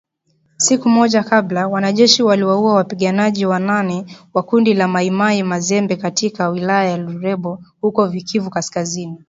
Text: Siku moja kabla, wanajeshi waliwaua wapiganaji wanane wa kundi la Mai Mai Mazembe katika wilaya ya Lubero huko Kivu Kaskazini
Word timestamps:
Siku 0.57 0.89
moja 0.89 1.23
kabla, 1.23 1.67
wanajeshi 1.67 2.23
waliwaua 2.23 2.73
wapiganaji 2.73 3.45
wanane 3.45 4.15
wa 4.33 4.43
kundi 4.43 4.73
la 4.73 4.87
Mai 4.87 5.11
Mai 5.11 5.43
Mazembe 5.43 5.95
katika 5.95 6.49
wilaya 6.49 6.89
ya 6.89 6.97
Lubero 6.97 7.59
huko 7.81 8.07
Kivu 8.09 8.49
Kaskazini 8.49 9.19